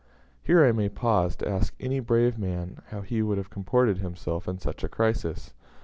Here 0.41 0.65
I 0.65 0.71
may 0.71 0.89
pause 0.89 1.35
to 1.35 1.47
ask 1.47 1.75
any 1.79 1.99
brave 1.99 2.39
man 2.39 2.81
how 2.87 3.01
he 3.01 3.21
would 3.21 3.37
have 3.37 3.51
comported 3.51 3.99
himself 3.99 4.47
in 4.47 4.57
such 4.57 4.83
a 4.83 4.89
crisis. 4.89 5.53